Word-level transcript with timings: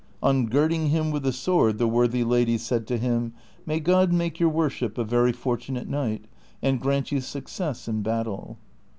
On 0.23 0.47
girding 0.47 0.89
him 0.89 1.11
with 1.11 1.21
the 1.21 1.31
sword 1.31 1.77
the 1.77 1.87
worthy 1.87 2.23
lady 2.23 2.57
said 2.57 2.87
to 2.87 2.97
him," 2.97 3.33
May 3.67 3.79
God 3.79 4.11
make 4.11 4.39
your 4.39 4.49
worship 4.49 4.97
a 4.97 5.03
very 5.03 5.31
fortunate 5.31 5.87
knight, 5.87 6.25
and 6.59 6.81
grant 6.81 7.11
you 7.11 7.21
success 7.21 7.87
in 7.87 8.01
battle." 8.01 8.57